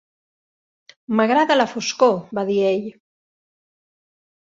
"M'agrada 1.19 1.59
la 1.61 1.69
foscor", 1.75 2.17
va 2.41 2.49
dir 2.53 2.59
ell. 2.73 2.91